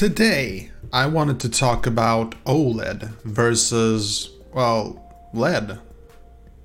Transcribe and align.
Today, 0.00 0.70
I 0.94 1.04
wanted 1.04 1.40
to 1.40 1.50
talk 1.50 1.86
about 1.86 2.34
OLED 2.46 3.22
versus, 3.22 4.30
well, 4.50 5.28
LED. 5.34 5.78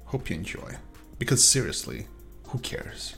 Hope 0.05 0.29
you 0.29 0.37
enjoy. 0.37 0.77
Because 1.19 1.45
seriously, 1.45 2.07
who 2.47 2.59
cares? 2.59 3.17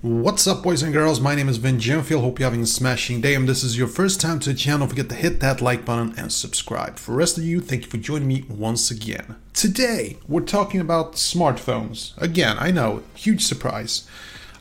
What's 0.00 0.46
up 0.46 0.62
boys 0.62 0.84
and 0.84 0.92
girls, 0.92 1.20
my 1.20 1.34
name 1.34 1.48
is 1.48 1.56
Vin 1.56 1.78
Gemfield, 1.78 2.20
hope 2.20 2.38
you're 2.38 2.48
having 2.48 2.62
a 2.62 2.66
smashing 2.66 3.20
day 3.20 3.34
and 3.34 3.48
this 3.48 3.64
is 3.64 3.76
your 3.76 3.88
first 3.88 4.20
time 4.20 4.38
to 4.40 4.50
the 4.50 4.54
channel, 4.54 4.80
don't 4.80 4.90
forget 4.90 5.08
to 5.08 5.16
hit 5.16 5.40
that 5.40 5.60
like 5.60 5.84
button 5.84 6.14
and 6.16 6.30
subscribe. 6.32 7.00
For 7.00 7.10
the 7.10 7.16
rest 7.16 7.36
of 7.36 7.42
you, 7.42 7.60
thank 7.60 7.86
you 7.86 7.90
for 7.90 7.96
joining 7.96 8.28
me 8.28 8.44
once 8.48 8.92
again. 8.92 9.34
Today, 9.54 10.18
we're 10.28 10.42
talking 10.42 10.80
about 10.80 11.14
smartphones. 11.14 12.16
Again, 12.16 12.58
I 12.60 12.70
know, 12.70 13.02
huge 13.14 13.44
surprise. 13.44 14.06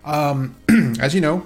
Um, 0.05 0.55
as 0.99 1.15
you 1.15 1.21
know, 1.21 1.45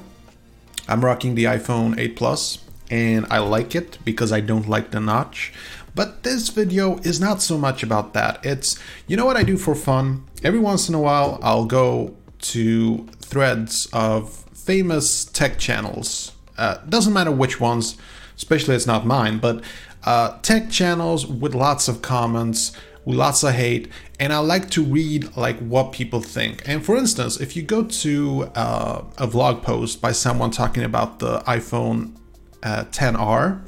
I'm 0.88 1.04
rocking 1.04 1.36
the 1.36 1.46
iPhone 1.46 1.97
8 2.00 2.16
Plus 2.16 2.60
and 2.89 3.25
I 3.30 3.39
like 3.39 3.75
it 3.75 3.97
because 4.06 4.32
I 4.32 4.39
don't 4.39 4.68
like 4.68 4.92
the 4.92 5.00
notch. 5.00 5.54
But 5.93 6.24
this 6.24 6.50
video 6.50 6.97
is 7.00 7.20
not 7.20 7.42
so 7.42 7.57
much 7.57 7.82
about 7.82 8.14
that. 8.14 8.46
It's, 8.46 8.80
you 9.07 9.18
know 9.18 9.25
what 9.25 9.36
I 9.36 9.43
do 9.43 9.57
for 9.57 9.74
fun? 9.75 10.25
Every 10.43 10.60
once 10.60 10.88
in 10.88 10.96
a 10.96 11.00
while, 11.00 11.39
I'll 11.42 11.66
go 11.66 12.16
to 12.39 13.07
threads 13.20 13.88
of 13.92 14.32
famous 14.54 15.25
tech 15.25 15.58
channels. 15.58 16.33
Uh, 16.58 16.78
doesn't 16.88 17.14
matter 17.14 17.32
which 17.32 17.60
ones, 17.60 17.97
especially 18.36 18.75
it's 18.75 18.86
not 18.86 19.05
mine, 19.05 19.39
but 19.39 19.64
uh, 20.04 20.38
tech 20.42 20.69
channels 20.69 21.25
with 21.25 21.55
lots 21.55 21.88
of 21.88 22.02
comments, 22.02 22.71
with 23.07 23.16
lots 23.16 23.42
of 23.42 23.54
hate, 23.54 23.88
and 24.20 24.34
I 24.34 24.39
like 24.39 24.70
to 24.71 24.84
read 24.84 25.38
like 25.38 25.57
what 25.60 25.93
people 25.93 26.20
think. 26.20 26.61
And 26.66 26.86
for 26.86 26.97
instance, 26.97 27.39
if 27.39 27.56
you 27.56 27.64
go 27.64 27.86
to 27.86 28.52
uh, 28.54 29.06
a 29.18 29.25
vlog 29.25 29.64
post 29.64 30.02
by 30.02 30.11
someone 30.11 30.52
talking 30.52 30.83
about 30.83 31.20
the 31.20 31.39
iPhone 31.39 32.17
uh, 32.63 32.83
10R, 32.91 33.61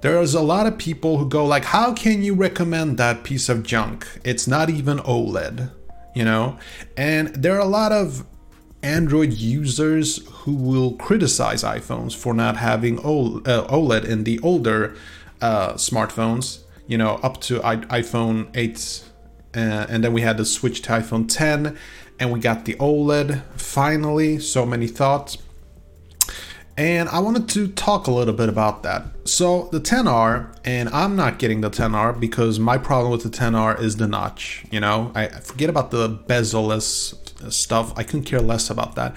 there's 0.00 0.32
a 0.32 0.40
lot 0.40 0.66
of 0.66 0.78
people 0.78 1.18
who 1.18 1.28
go 1.28 1.44
like, 1.44 1.66
"How 1.66 1.92
can 1.92 2.22
you 2.22 2.32
recommend 2.34 2.96
that 2.96 3.24
piece 3.24 3.50
of 3.50 3.62
junk? 3.62 4.06
It's 4.24 4.46
not 4.48 4.70
even 4.70 5.00
OLED." 5.00 5.70
You 6.14 6.24
know, 6.24 6.58
and 6.96 7.28
there 7.34 7.56
are 7.56 7.60
a 7.60 7.66
lot 7.66 7.92
of 7.92 8.24
Android 8.82 9.34
users 9.34 10.26
who 10.28 10.54
will 10.54 10.92
criticize 10.92 11.62
iPhones 11.62 12.16
for 12.16 12.32
not 12.32 12.56
having 12.56 12.96
OLED 13.00 14.04
in 14.06 14.24
the 14.24 14.40
older 14.42 14.96
uh, 15.42 15.74
smartphones, 15.74 16.60
you 16.86 16.98
know, 16.98 17.16
up 17.22 17.40
to 17.42 17.60
iPhone 17.60 18.48
8. 18.54 19.04
Uh, 19.54 19.86
and 19.88 20.04
then 20.04 20.12
we 20.12 20.20
had 20.20 20.36
the 20.36 20.44
switch 20.44 20.82
to 20.82 20.90
iPhone 20.90 21.26
10, 21.28 21.76
and 22.20 22.32
we 22.32 22.40
got 22.40 22.64
the 22.64 22.74
OLED 22.74 23.42
finally. 23.56 24.38
So 24.38 24.66
many 24.66 24.86
thoughts. 24.86 25.38
And 26.76 27.08
I 27.08 27.20
wanted 27.20 27.48
to 27.50 27.68
talk 27.68 28.06
a 28.06 28.10
little 28.10 28.34
bit 28.34 28.50
about 28.50 28.82
that. 28.82 29.06
So 29.24 29.70
the 29.72 29.80
10R, 29.80 30.54
and 30.64 30.90
I'm 30.90 31.16
not 31.16 31.38
getting 31.38 31.62
the 31.62 31.70
10R 31.70 32.20
because 32.20 32.58
my 32.58 32.76
problem 32.76 33.12
with 33.12 33.22
the 33.22 33.30
10R 33.30 33.80
is 33.80 33.96
the 33.96 34.06
notch. 34.06 34.66
You 34.70 34.80
know, 34.80 35.10
I 35.14 35.28
forget 35.28 35.70
about 35.70 35.90
the 35.90 36.08
bezel-less 36.08 37.14
stuff. 37.48 37.94
I 37.96 38.02
couldn't 38.02 38.26
care 38.26 38.42
less 38.42 38.68
about 38.68 38.94
that. 38.96 39.16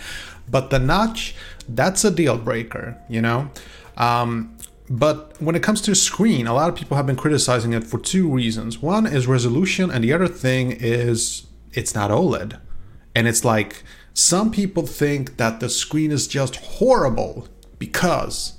But 0.49 0.69
the 0.69 0.79
notch, 0.79 1.35
that's 1.67 2.05
a 2.05 2.11
deal 2.11 2.37
breaker, 2.37 2.97
you 3.09 3.21
know? 3.21 3.49
Um, 3.97 4.57
but 4.89 5.39
when 5.39 5.55
it 5.55 5.61
comes 5.61 5.81
to 5.81 5.93
screen, 5.93 6.47
a 6.47 6.53
lot 6.53 6.69
of 6.69 6.75
people 6.75 6.97
have 6.97 7.05
been 7.05 7.15
criticizing 7.15 7.73
it 7.73 7.83
for 7.83 7.99
two 7.99 8.27
reasons. 8.29 8.81
One 8.81 9.05
is 9.05 9.27
resolution, 9.27 9.91
and 9.91 10.03
the 10.03 10.13
other 10.13 10.27
thing 10.27 10.71
is 10.71 11.47
it's 11.73 11.93
not 11.93 12.09
OLED. 12.09 12.59
And 13.15 13.27
it's 13.27 13.45
like 13.45 13.83
some 14.13 14.51
people 14.51 14.87
think 14.87 15.37
that 15.37 15.59
the 15.59 15.69
screen 15.69 16.11
is 16.11 16.27
just 16.27 16.55
horrible 16.55 17.47
because 17.77 18.57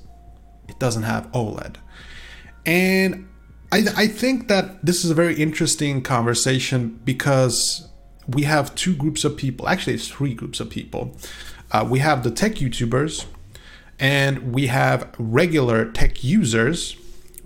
it 0.68 0.78
doesn't 0.78 1.02
have 1.02 1.30
OLED. 1.32 1.76
And 2.64 3.28
I, 3.72 3.84
I 3.96 4.06
think 4.06 4.48
that 4.48 4.84
this 4.84 5.04
is 5.04 5.10
a 5.10 5.14
very 5.14 5.34
interesting 5.34 6.02
conversation 6.02 7.00
because 7.04 7.88
we 8.28 8.42
have 8.42 8.74
two 8.76 8.94
groups 8.94 9.24
of 9.24 9.36
people. 9.36 9.68
Actually, 9.68 9.94
it's 9.94 10.08
three 10.08 10.34
groups 10.34 10.60
of 10.60 10.70
people. 10.70 11.16
Uh, 11.72 11.86
we 11.88 11.98
have 12.00 12.22
the 12.22 12.30
tech 12.30 12.54
YouTubers, 12.54 13.26
and 14.00 14.54
we 14.54 14.68
have 14.68 15.14
regular 15.18 15.84
tech 15.84 16.24
users, 16.24 16.96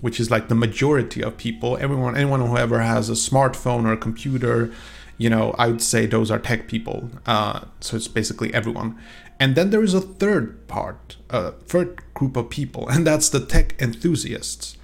which 0.01 0.21
is 0.21 0.31
like 0.31 0.49
the 0.49 0.55
majority 0.55 1.23
of 1.23 1.37
people. 1.37 1.77
Everyone, 1.79 2.17
anyone 2.17 2.41
who 2.41 2.57
ever 2.57 2.81
has 2.81 3.11
a 3.11 3.15
smartphone 3.15 3.85
or 3.85 3.93
a 3.93 3.97
computer, 3.97 4.73
you 5.19 5.29
know, 5.29 5.55
I 5.59 5.67
would 5.67 5.83
say 5.83 6.07
those 6.07 6.31
are 6.31 6.39
tech 6.39 6.69
people. 6.69 7.11
Uh, 7.27 7.63
so 7.81 7.97
it's 7.97 8.07
basically 8.07 8.55
everyone. 8.55 8.97
And 9.41 9.57
then 9.57 9.71
there 9.71 9.83
is 9.83 9.95
a 9.95 10.01
third 10.01 10.69
part, 10.69 11.17
a 11.29 11.37
uh, 11.37 11.51
third 11.67 12.01
group 12.15 12.37
of 12.37 12.51
people, 12.51 12.89
and 12.93 13.05
that's 13.05 13.29
the 13.29 13.45
tech 13.45 13.75
enthusiasts. 13.83 14.77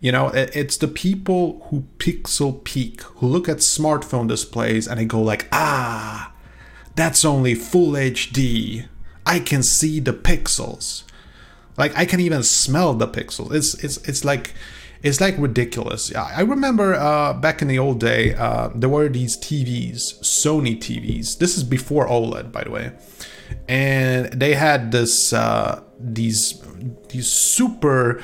You 0.00 0.12
know, 0.12 0.28
it's 0.28 0.76
the 0.76 0.88
people 0.88 1.66
who 1.70 1.84
pixel 1.98 2.62
peek, 2.64 3.02
who 3.02 3.26
look 3.26 3.48
at 3.48 3.58
smartphone 3.58 4.28
displays 4.28 4.86
and 4.86 5.00
they 5.00 5.06
go 5.06 5.20
like, 5.20 5.48
ah, 5.52 6.32
that's 6.94 7.24
only 7.24 7.54
full 7.54 7.92
HD. 7.92 8.86
I 9.26 9.40
can 9.40 9.62
see 9.62 10.00
the 10.00 10.12
pixels. 10.12 11.02
Like 11.76 11.96
I 11.96 12.06
can 12.06 12.20
even 12.20 12.42
smell 12.42 12.94
the 12.94 13.08
pixels. 13.08 13.52
It's 13.52 13.74
it's 13.84 13.96
it's 14.08 14.24
like 14.24 14.54
it's 15.02 15.20
like 15.20 15.36
ridiculous. 15.38 16.14
I 16.14 16.40
remember 16.40 16.94
uh, 16.94 17.34
back 17.34 17.60
in 17.60 17.68
the 17.68 17.78
old 17.78 18.00
day, 18.00 18.34
uh, 18.34 18.70
there 18.74 18.88
were 18.88 19.08
these 19.08 19.36
TVs, 19.36 20.20
Sony 20.20 20.78
TVs. 20.78 21.38
This 21.38 21.56
is 21.56 21.64
before 21.64 22.08
OLED, 22.08 22.50
by 22.50 22.64
the 22.64 22.70
way, 22.70 22.92
and 23.68 24.32
they 24.32 24.54
had 24.54 24.92
this 24.92 25.32
uh, 25.32 25.82
these 26.00 26.62
these 27.10 27.28
super 27.28 28.22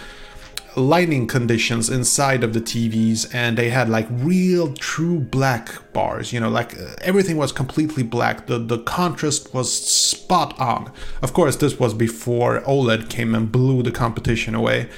lighting 0.76 1.26
conditions 1.26 1.90
inside 1.90 2.42
of 2.42 2.54
the 2.54 2.60
TVs 2.60 3.32
and 3.34 3.58
they 3.58 3.70
had 3.70 3.88
like 3.88 4.06
real 4.10 4.72
true 4.74 5.20
black 5.20 5.92
bars 5.92 6.32
you 6.32 6.40
know 6.40 6.48
like 6.48 6.78
uh, 6.78 6.94
everything 7.02 7.36
was 7.36 7.52
completely 7.52 8.02
black. 8.02 8.46
The 8.46 8.58
the 8.58 8.78
contrast 8.78 9.52
was 9.52 9.72
spot 9.72 10.58
on. 10.58 10.92
Of 11.20 11.32
course 11.32 11.56
this 11.56 11.78
was 11.78 11.94
before 11.94 12.60
OLED 12.62 13.10
came 13.10 13.34
and 13.34 13.50
blew 13.50 13.82
the 13.82 13.92
competition 13.92 14.54
away. 14.54 14.88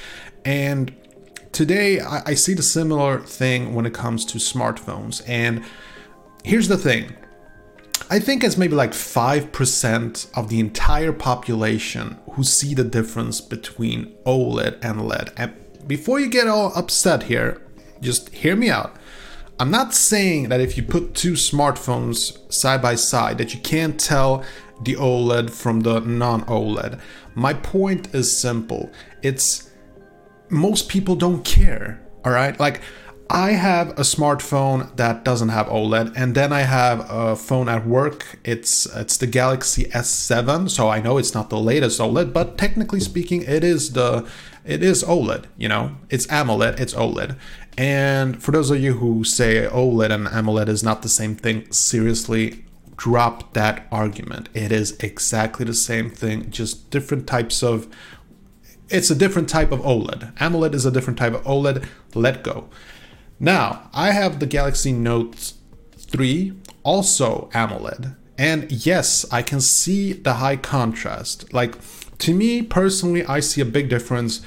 And 0.43 0.93
today 1.51 1.99
I, 1.99 2.21
I 2.27 2.33
see 2.35 2.53
the 2.53 2.63
similar 2.63 3.19
thing 3.19 3.73
when 3.73 3.85
it 3.85 3.93
comes 3.93 4.25
to 4.25 4.37
smartphones. 4.37 5.21
And 5.27 5.63
here's 6.43 6.67
the 6.67 6.77
thing. 6.77 7.15
I 8.07 8.19
think 8.19 8.43
it's 8.43 8.55
maybe 8.55 8.75
like 8.75 8.91
5% 8.91 10.37
of 10.37 10.49
the 10.49 10.59
entire 10.59 11.11
population 11.11 12.19
who 12.33 12.43
see 12.43 12.75
the 12.75 12.83
difference 12.83 13.41
between 13.41 14.13
OLED 14.27 14.77
and 14.83 15.07
LED. 15.07 15.33
And 15.37 15.53
before 15.87 16.19
you 16.19 16.29
get 16.29 16.47
all 16.47 16.71
upset 16.75 17.23
here, 17.23 17.61
just 18.01 18.29
hear 18.29 18.55
me 18.55 18.69
out. 18.69 18.95
I'm 19.59 19.71
not 19.71 19.93
saying 19.93 20.49
that 20.49 20.59
if 20.59 20.75
you 20.75 20.83
put 20.83 21.13
two 21.13 21.33
smartphones 21.33 22.51
side 22.51 22.81
by 22.81 22.95
side 22.95 23.37
that 23.37 23.53
you 23.53 23.59
can't 23.61 23.99
tell 23.99 24.43
the 24.83 24.95
OLED 24.95 25.49
from 25.49 25.81
the 25.81 26.01
non-OLED. 26.01 26.99
My 27.33 27.53
point 27.53 28.13
is 28.13 28.35
simple. 28.37 28.91
It's 29.21 29.71
most 30.49 30.89
people 30.89 31.15
don't 31.15 31.45
care, 31.45 32.01
all 32.25 32.33
right? 32.33 32.59
Like 32.59 32.81
I 33.29 33.51
have 33.51 33.89
a 33.91 34.03
smartphone 34.03 34.95
that 34.97 35.23
doesn't 35.23 35.49
have 35.49 35.67
OLED, 35.67 36.13
and 36.15 36.35
then 36.35 36.53
I 36.53 36.61
have 36.61 37.09
a 37.09 37.35
phone 37.35 37.67
at 37.69 37.87
work. 37.87 38.37
It's 38.43 38.85
it's 38.95 39.17
the 39.17 39.27
Galaxy 39.27 39.85
S7, 39.85 40.69
so 40.69 40.89
I 40.89 41.01
know 41.01 41.17
it's 41.17 41.33
not 41.33 41.49
the 41.49 41.59
latest 41.59 41.99
OLED, 41.99 42.33
but 42.33 42.57
technically 42.57 42.99
speaking, 42.99 43.41
it 43.41 43.63
is 43.63 43.93
the 43.93 44.29
it 44.65 44.83
is 44.83 45.03
OLED. 45.03 45.45
You 45.57 45.69
know, 45.69 45.95
it's 46.09 46.27
AMOLED, 46.27 46.79
it's 46.79 46.93
OLED. 46.93 47.37
And 47.77 48.41
for 48.41 48.51
those 48.51 48.71
of 48.71 48.79
you 48.79 48.93
who 48.93 49.23
say 49.23 49.67
OLED 49.67 50.11
and 50.11 50.27
AMOLED 50.27 50.69
is 50.69 50.83
not 50.83 51.01
the 51.01 51.09
same 51.09 51.35
thing, 51.35 51.71
seriously, 51.71 52.65
drop 52.97 53.53
that 53.53 53.87
argument. 53.91 54.49
It 54.53 54.71
is 54.71 54.97
exactly 54.99 55.65
the 55.65 55.73
same 55.73 56.09
thing, 56.09 56.49
just 56.49 56.89
different 56.89 57.27
types 57.27 57.61
of. 57.63 57.87
It's 58.89 59.09
a 59.09 59.15
different 59.15 59.49
type 59.49 59.71
of 59.71 59.79
OLED. 59.81 60.35
AMOLED 60.37 60.73
is 60.73 60.85
a 60.85 60.91
different 60.91 61.17
type 61.19 61.33
of 61.33 61.43
OLED. 61.43 61.87
Let 62.13 62.43
go. 62.43 62.69
Now, 63.39 63.89
I 63.93 64.11
have 64.11 64.39
the 64.39 64.45
Galaxy 64.45 64.91
Note 64.91 65.53
3, 65.97 66.53
also 66.83 67.49
AMOLED. 67.53 68.15
And 68.37 68.71
yes, 68.71 69.25
I 69.31 69.41
can 69.41 69.59
see 69.59 70.13
the 70.13 70.35
high 70.35 70.57
contrast. 70.57 71.53
Like, 71.53 71.75
to 72.19 72.33
me 72.33 72.61
personally, 72.61 73.25
I 73.25 73.39
see 73.39 73.61
a 73.61 73.65
big 73.65 73.89
difference 73.89 74.41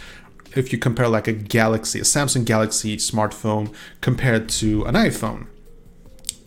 if 0.56 0.72
you 0.72 0.78
compare 0.78 1.08
like 1.08 1.28
a 1.28 1.32
Galaxy, 1.32 2.00
a 2.00 2.02
Samsung 2.02 2.44
Galaxy 2.44 2.96
smartphone 2.96 3.72
compared 4.00 4.48
to 4.50 4.84
an 4.84 4.94
iPhone. 4.94 5.46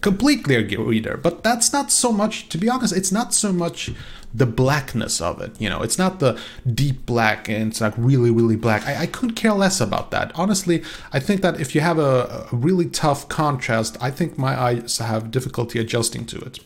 Completely 0.02 0.56
agree 0.56 1.00
there, 1.00 1.18
but 1.18 1.44
that's 1.44 1.72
not 1.72 1.92
so 1.92 2.12
much, 2.12 2.50
to 2.50 2.58
be 2.58 2.68
honest, 2.68 2.96
it's 2.96 3.12
not 3.12 3.34
so 3.34 3.54
much 3.54 3.92
the 4.34 4.48
blackness 4.48 5.22
of 5.22 5.42
it. 5.42 5.60
You 5.62 5.70
know, 5.70 5.84
it's 5.84 5.98
not 5.98 6.20
the 6.20 6.40
deep 6.74 7.06
black 7.06 7.48
and 7.48 7.72
it's 7.72 7.82
like 7.82 7.94
really, 7.98 8.32
really 8.32 8.56
black. 8.56 8.88
I, 8.88 9.04
I 9.04 9.06
couldn't 9.06 9.36
care 9.36 9.54
less 9.54 9.80
about 9.80 10.10
that. 10.12 10.32
Honestly, 10.34 10.84
I 11.14 11.20
think 11.20 11.42
that 11.42 11.60
if 11.60 11.76
you 11.76 11.82
have 11.82 12.00
a, 12.00 12.48
a 12.52 12.56
really 12.56 12.88
tough 12.88 13.28
contrast, 13.28 13.98
I 14.02 14.10
think 14.10 14.38
my 14.38 14.60
eyes 14.60 14.98
have 14.98 15.30
difficulty 15.30 15.80
adjusting 15.80 16.26
to 16.28 16.40
it. 16.40 16.60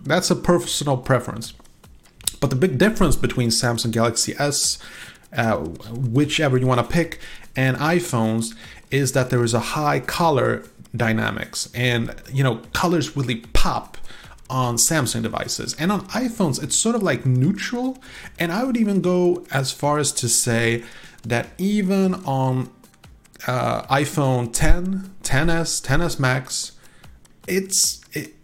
That's 0.00 0.30
a 0.30 0.36
personal 0.36 0.98
preference. 0.98 1.54
But 2.40 2.50
the 2.50 2.56
big 2.56 2.78
difference 2.78 3.16
between 3.16 3.48
Samsung 3.48 3.90
Galaxy 3.90 4.34
S, 4.38 4.78
uh, 5.36 5.56
whichever 5.56 6.56
you 6.56 6.66
want 6.66 6.80
to 6.80 6.86
pick, 6.86 7.20
and 7.54 7.76
iPhones 7.78 8.54
is 8.90 9.12
that 9.12 9.30
there 9.30 9.42
is 9.42 9.54
a 9.54 9.60
high 9.60 10.00
color 10.00 10.64
dynamics, 10.94 11.68
and 11.74 12.14
you 12.32 12.44
know 12.44 12.56
colors 12.72 13.16
really 13.16 13.36
pop 13.52 13.98
on 14.48 14.76
Samsung 14.76 15.22
devices. 15.22 15.74
And 15.74 15.90
on 15.90 16.02
iPhones, 16.08 16.62
it's 16.62 16.76
sort 16.76 16.94
of 16.94 17.02
like 17.02 17.26
neutral. 17.26 17.98
And 18.38 18.52
I 18.52 18.64
would 18.64 18.76
even 18.76 19.00
go 19.00 19.44
as 19.50 19.72
far 19.72 19.98
as 19.98 20.12
to 20.12 20.28
say 20.28 20.84
that 21.24 21.48
even 21.58 22.14
on 22.14 22.70
uh, 23.46 23.82
iPhone 23.82 24.52
10, 24.52 25.14
10s, 25.22 25.84
10s 25.84 26.20
Max, 26.20 26.72
it's 27.46 28.00
it, 28.12 28.35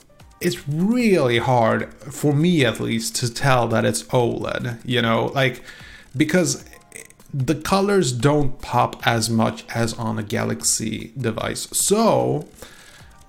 it's 0.45 0.69
really 0.69 1.39
hard 1.39 1.93
for 1.95 2.33
me 2.33 2.65
at 2.65 2.81
least 2.81 3.17
to 3.17 3.33
tell 3.33 3.69
that 3.69 3.85
it's 3.85 4.03
OLED. 4.05 4.81
You 4.85 5.03
know, 5.03 5.27
like 5.35 5.63
because 6.17 6.65
the 7.33 7.55
colors 7.55 8.13
don't 8.13 8.61
pop 8.61 9.07
as 9.07 9.31
much 9.31 9.65
as 9.75 9.95
on 9.95 10.19
a 10.19 10.23
Galaxy 10.23 11.13
device. 11.19 11.69
So 11.73 12.47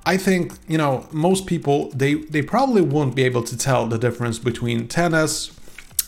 I 0.05 0.17
think 0.17 0.53
you 0.67 0.77
know 0.77 1.07
most 1.11 1.45
people 1.45 1.89
they 1.91 2.15
they 2.15 2.41
probably 2.41 2.81
won't 2.81 3.15
be 3.15 3.23
able 3.23 3.43
to 3.43 3.57
tell 3.57 3.87
the 3.87 3.97
difference 3.97 4.39
between 4.39 4.87
10s 4.87 5.57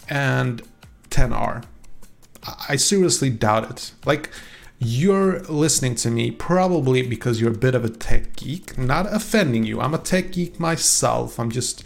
and 0.09 0.61
10r. 1.09 1.63
I 2.69 2.75
seriously 2.75 3.29
doubt 3.29 3.71
it. 3.71 3.91
Like 4.05 4.29
you're 4.79 5.39
listening 5.43 5.95
to 5.95 6.11
me 6.11 6.31
probably 6.31 7.01
because 7.01 7.39
you're 7.39 7.51
a 7.51 7.57
bit 7.57 7.75
of 7.75 7.85
a 7.85 7.89
tech 7.89 8.35
geek. 8.35 8.77
Not 8.77 9.11
offending 9.13 9.63
you. 9.63 9.81
I'm 9.81 9.93
a 9.93 9.97
tech 9.97 10.31
geek 10.31 10.59
myself. 10.59 11.39
I'm 11.39 11.51
just 11.51 11.83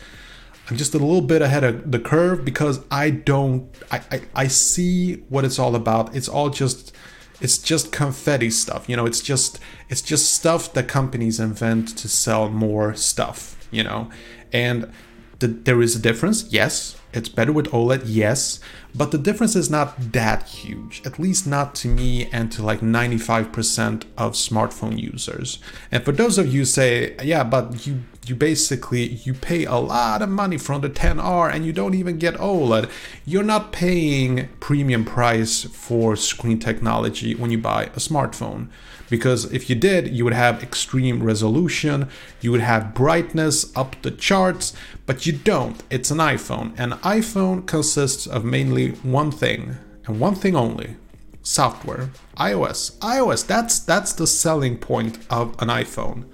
I'm 0.70 0.78
just 0.78 0.94
a 0.94 1.00
little 1.00 1.22
bit 1.22 1.42
ahead 1.42 1.64
of 1.64 1.92
the 1.92 2.00
curve 2.00 2.46
because 2.46 2.82
I 2.92 3.10
don't 3.10 3.70
I, 3.92 4.02
I, 4.12 4.22
I 4.36 4.48
see 4.48 5.16
what 5.30 5.46
it's 5.46 5.60
all 5.60 5.76
about. 5.76 6.16
It's 6.16 6.28
all 6.28 6.50
just 6.50 6.94
it's 7.42 7.58
just 7.58 7.92
confetti 7.92 8.50
stuff 8.50 8.88
you 8.90 8.96
know 8.96 9.06
it's 9.06 9.22
just 9.22 9.60
it's 9.88 10.02
just 10.02 10.34
stuff 10.34 10.74
that 10.74 10.88
companies 10.88 11.40
invent 11.40 11.98
to 11.98 12.08
sell 12.08 12.50
more 12.50 12.96
stuff 12.96 13.68
you 13.72 13.84
know 13.84 14.10
and 14.52 14.92
the, 15.40 15.48
there 15.48 15.82
is 15.82 15.96
a 15.96 16.00
difference 16.00 16.52
yes 16.52 16.99
it's 17.14 17.30
better 17.30 17.52
with 17.52 17.68
oled 17.68 18.02
yes 18.06 18.60
but 18.96 19.12
the 19.12 19.18
difference 19.18 19.56
is 19.56 19.70
not 19.70 20.12
that 20.14 20.44
huge 20.44 21.02
at 21.06 21.20
least 21.20 21.46
not 21.48 21.76
to 21.76 21.88
me 21.88 22.28
and 22.32 22.52
to 22.52 22.64
like 22.64 22.82
95% 22.82 24.04
of 24.18 24.34
smartphone 24.34 25.00
users. 25.00 25.60
And 25.92 26.04
for 26.04 26.12
those 26.12 26.38
of 26.38 26.54
you 26.54 26.66
say 26.66 27.16
yeah 27.24 27.44
but 27.44 27.86
you 27.86 28.04
you 28.30 28.36
basically 28.36 29.08
you 29.26 29.34
pay 29.34 29.66
a 29.66 29.76
lot 29.76 30.22
of 30.22 30.30
money 30.30 30.58
from 30.58 30.82
the 30.82 30.90
10R 30.90 31.52
and 31.52 31.66
you 31.66 31.74
don't 31.74 31.96
even 31.96 32.18
get 32.18 32.36
OLED. 32.36 32.90
You're 33.26 33.44
not 33.44 33.72
paying 33.72 34.50
premium 34.60 35.04
price 35.04 35.64
for 35.64 36.16
screen 36.16 36.60
technology 36.60 37.36
when 37.36 37.52
you 37.52 37.58
buy 37.58 37.86
a 37.86 38.00
smartphone. 38.00 38.70
Because 39.10 39.52
if 39.52 39.70
you 39.70 39.76
did, 39.76 40.10
you 40.10 40.24
would 40.24 40.34
have 40.34 40.62
extreme 40.62 41.24
resolution, 41.24 42.08
you 42.42 42.52
would 42.52 42.62
have 42.62 42.94
brightness 42.94 43.76
up 43.76 44.00
the 44.04 44.12
charts, 44.12 44.74
but 45.08 45.26
you 45.26 45.34
don't. 45.34 45.82
It's 45.90 46.12
an 46.12 46.20
iPhone. 46.20 46.78
An 46.78 46.92
iPhone 47.00 47.66
consists 47.66 48.28
of 48.28 48.46
mainly 48.46 48.92
one 49.02 49.32
thing 49.32 49.78
and 50.06 50.20
one 50.20 50.36
thing 50.36 50.56
only 50.56 50.96
software 51.42 52.10
ios 52.38 52.98
ios 53.00 53.48
that's 53.48 53.80
that's 53.80 54.12
the 54.14 54.28
selling 54.28 54.78
point 54.78 55.18
of 55.30 55.56
an 55.62 55.70
iphone 55.70 56.26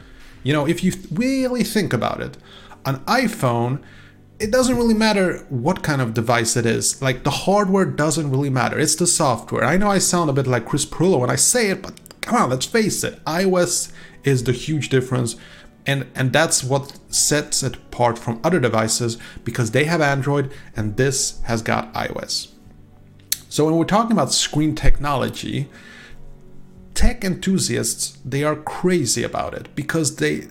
you 0.45 0.53
know, 0.53 0.67
if 0.67 0.83
you 0.83 0.93
really 1.11 1.63
think 1.63 1.91
about 1.91 2.21
it, 2.21 2.37
an 2.85 2.97
iPhone, 3.05 3.81
it 4.39 4.51
doesn't 4.51 4.75
really 4.75 4.93
matter 4.93 5.43
what 5.49 5.81
kind 5.81 6.01
of 6.01 6.13
device 6.13 6.55
it 6.55 6.67
is. 6.67 7.01
Like 7.01 7.23
the 7.23 7.31
hardware 7.31 7.85
doesn't 7.85 8.29
really 8.29 8.51
matter. 8.51 8.77
It's 8.77 8.95
the 8.95 9.07
software. 9.07 9.63
I 9.63 9.75
know 9.75 9.89
I 9.89 9.97
sound 9.97 10.29
a 10.29 10.33
bit 10.33 10.45
like 10.45 10.67
Chris 10.67 10.85
Pirillo 10.85 11.19
when 11.19 11.31
I 11.31 11.35
say 11.35 11.71
it, 11.71 11.81
but 11.81 11.99
come 12.21 12.35
on, 12.35 12.51
let's 12.51 12.67
face 12.67 13.03
it. 13.03 13.25
iOS 13.25 13.91
is 14.23 14.43
the 14.43 14.51
huge 14.51 14.89
difference. 14.89 15.35
And, 15.87 16.05
and 16.13 16.31
that's 16.31 16.63
what 16.63 16.99
sets 17.09 17.63
it 17.63 17.77
apart 17.77 18.19
from 18.19 18.39
other 18.43 18.59
devices 18.59 19.17
because 19.43 19.71
they 19.71 19.85
have 19.85 20.01
Android 20.01 20.51
and 20.75 20.95
this 20.95 21.41
has 21.45 21.63
got 21.63 21.91
iOS. 21.95 22.49
So 23.49 23.65
when 23.65 23.77
we're 23.77 23.85
talking 23.85 24.11
about 24.11 24.31
screen 24.31 24.75
technology, 24.75 25.69
tech 26.95 27.23
enthusiasts 27.23 28.17
they 28.25 28.43
are 28.43 28.55
crazy 28.55 29.21
about 29.21 29.53
it 29.53 29.67
because 29.75 30.15
they 30.15 30.47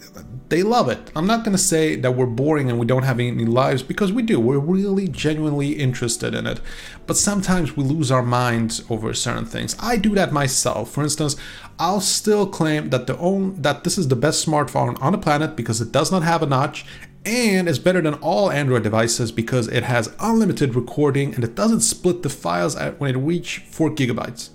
they 0.50 0.62
love 0.62 0.88
it. 0.88 1.10
I'm 1.16 1.26
not 1.26 1.42
going 1.42 1.56
to 1.56 1.62
say 1.62 1.96
that 1.96 2.12
we're 2.12 2.26
boring 2.26 2.70
and 2.70 2.78
we 2.78 2.86
don't 2.86 3.02
have 3.02 3.18
any 3.18 3.46
lives 3.46 3.82
because 3.82 4.12
we 4.12 4.22
do. 4.22 4.38
We're 4.38 4.58
really 4.58 5.08
genuinely 5.08 5.72
interested 5.72 6.34
in 6.34 6.46
it. 6.46 6.60
But 7.06 7.16
sometimes 7.16 7.76
we 7.76 7.82
lose 7.82 8.10
our 8.10 8.22
minds 8.22 8.84
over 8.90 9.12
certain 9.14 9.46
things. 9.46 9.74
I 9.80 9.96
do 9.96 10.14
that 10.14 10.32
myself. 10.32 10.90
For 10.90 11.02
instance, 11.02 11.34
I'll 11.78 12.02
still 12.02 12.46
claim 12.46 12.90
that 12.90 13.06
the 13.06 13.16
own 13.18 13.62
that 13.62 13.84
this 13.84 13.96
is 13.96 14.08
the 14.08 14.16
best 14.16 14.46
smartphone 14.46 15.00
on 15.02 15.12
the 15.12 15.18
planet 15.18 15.56
because 15.56 15.80
it 15.80 15.92
does 15.92 16.12
not 16.12 16.22
have 16.22 16.42
a 16.42 16.46
notch 16.46 16.84
and 17.24 17.68
it's 17.68 17.78
better 17.78 18.02
than 18.02 18.14
all 18.14 18.50
Android 18.50 18.82
devices 18.82 19.32
because 19.32 19.66
it 19.68 19.84
has 19.84 20.14
unlimited 20.20 20.74
recording 20.74 21.34
and 21.34 21.42
it 21.42 21.54
doesn't 21.54 21.80
split 21.80 22.22
the 22.22 22.28
files 22.28 22.78
when 22.98 23.14
it 23.14 23.18
reach 23.18 23.58
4 23.70 23.90
gigabytes. 23.90 24.50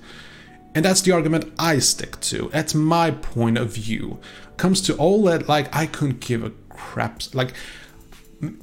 And 0.75 0.85
that's 0.85 1.01
the 1.01 1.11
argument 1.11 1.51
I 1.57 1.79
stick 1.79 2.19
to. 2.21 2.49
That's 2.51 2.75
my 2.75 3.11
point 3.11 3.57
of 3.57 3.73
view. 3.73 4.19
Comes 4.57 4.81
to 4.81 4.93
OLED, 4.93 5.47
like 5.47 5.73
I 5.75 5.85
couldn't 5.87 6.19
give 6.19 6.43
a 6.43 6.51
crap. 6.69 7.21
Like 7.33 7.53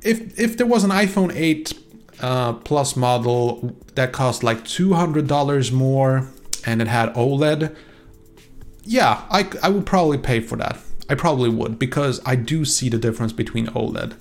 if 0.02 0.38
if 0.38 0.56
there 0.56 0.66
was 0.66 0.84
an 0.84 0.90
iPhone 0.90 1.34
8 1.34 1.72
uh, 2.20 2.52
Plus 2.54 2.96
model 2.96 3.76
that 3.94 4.12
cost 4.12 4.42
like 4.42 4.64
two 4.64 4.94
hundred 4.94 5.26
dollars 5.26 5.70
more 5.72 6.28
and 6.64 6.80
it 6.80 6.88
had 6.88 7.12
OLED, 7.14 7.74
yeah, 8.84 9.22
I 9.30 9.48
I 9.62 9.68
would 9.68 9.86
probably 9.86 10.18
pay 10.18 10.40
for 10.40 10.56
that. 10.56 10.78
I 11.08 11.14
probably 11.14 11.50
would 11.50 11.78
because 11.78 12.20
I 12.24 12.36
do 12.36 12.64
see 12.64 12.88
the 12.88 12.98
difference 12.98 13.32
between 13.32 13.66
OLED. 13.68 14.16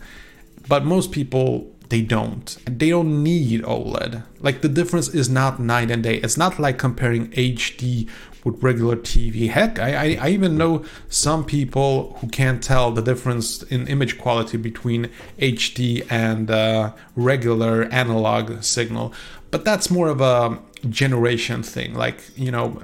But 0.68 0.86
most 0.86 1.12
people 1.12 1.75
they 1.90 2.02
don't. 2.02 2.58
They 2.66 2.90
don't 2.90 3.24
need 3.24 3.62
OLED. 3.64 4.24
Like 4.40 4.62
the 4.62 4.70
difference 4.70 5.08
is 5.10 5.30
not 5.30 5.60
night 5.60 5.92
and 5.92 6.04
day. 6.04 6.16
It's 6.18 6.38
not 6.38 6.60
like 6.60 6.78
comparing 6.78 7.30
HD 7.32 8.10
with 8.44 8.62
regular 8.62 8.96
TV. 8.96 9.50
Heck, 9.50 9.80
I, 9.80 9.96
I, 9.96 10.18
I, 10.22 10.30
even 10.30 10.56
know 10.56 10.86
some 11.10 11.44
people 11.44 12.16
who 12.20 12.28
can't 12.28 12.64
tell 12.64 12.92
the 12.92 13.02
difference 13.02 13.64
in 13.64 13.88
image 13.88 14.20
quality 14.20 14.58
between 14.58 15.10
HD 15.40 16.06
and 16.12 16.52
uh, 16.52 16.94
regular 17.16 17.86
analog 17.86 18.62
signal. 18.62 19.14
But 19.50 19.66
that's 19.66 19.90
more 19.90 20.09
of 20.09 20.21
a 20.21 20.59
generation 20.90 21.64
thing. 21.64 21.95
Like, 21.95 22.21
you 22.38 22.52
know, 22.52 22.80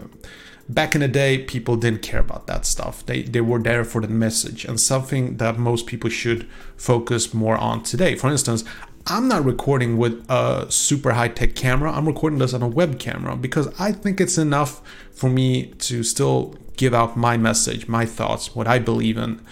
back 0.68 0.96
in 0.96 1.02
the 1.02 1.08
day 1.08 1.38
people 1.38 1.76
didn't 1.76 2.02
care 2.02 2.20
about 2.20 2.48
that 2.48 2.66
stuff 2.66 3.06
they 3.06 3.24
they 3.24 3.42
were 3.42 3.60
there 3.60 3.84
for 3.84 4.00
the 4.00 4.08
message 4.08 4.64
and 4.64 4.80
something 4.80 5.38
that 5.38 5.58
most 5.58 5.86
people 5.86 6.10
should 6.10 6.48
focus 6.78 7.34
more 7.34 7.58
on 7.58 7.84
today 7.84 8.16
for 8.16 8.30
instance 8.30 8.64
I'm 9.08 9.28
not 9.28 9.44
recording 9.44 9.98
with 9.98 10.24
a 10.30 10.68
super 10.70 11.14
high 11.14 11.30
tech 11.30 11.56
camera. 11.56 11.92
I'm 11.92 12.08
recording 12.08 12.40
this 12.40 12.54
on 12.54 12.62
a 12.62 12.68
web 12.68 13.00
camera 13.00 13.36
because 13.36 13.68
I 13.80 13.92
think 13.92 14.22
it's 14.22 14.38
enough 14.38 14.82
for 15.12 15.30
me 15.30 15.68
to 15.80 16.04
still 16.04 16.56
give 16.78 16.94
out 16.94 17.18
my 17.18 17.36
message, 17.36 17.88
my 17.88 18.06
thoughts, 18.06 18.56
what 18.56 18.68
I 18.68 18.78
believe 18.80 19.18
in. 19.18 19.44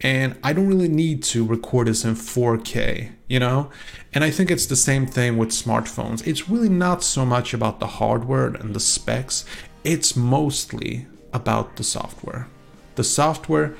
And 0.00 0.36
I 0.42 0.52
don't 0.52 0.66
really 0.66 0.88
need 0.88 1.22
to 1.24 1.44
record 1.44 1.86
this 1.86 2.04
in 2.04 2.14
4K, 2.14 3.12
you 3.28 3.38
know? 3.38 3.70
And 4.12 4.24
I 4.24 4.30
think 4.30 4.50
it's 4.50 4.66
the 4.66 4.76
same 4.76 5.06
thing 5.06 5.36
with 5.38 5.50
smartphones. 5.50 6.26
It's 6.26 6.48
really 6.48 6.68
not 6.68 7.02
so 7.02 7.24
much 7.24 7.54
about 7.54 7.80
the 7.80 7.86
hardware 7.86 8.48
and 8.48 8.74
the 8.74 8.80
specs, 8.80 9.44
it's 9.84 10.16
mostly 10.16 11.06
about 11.32 11.76
the 11.76 11.84
software. 11.84 12.48
The 12.96 13.04
software, 13.04 13.76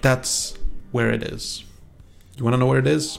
that's 0.00 0.54
where 0.90 1.10
it 1.10 1.22
is. 1.22 1.64
You 2.36 2.44
wanna 2.44 2.56
know 2.56 2.66
where 2.66 2.78
it 2.78 2.86
is? 2.86 3.18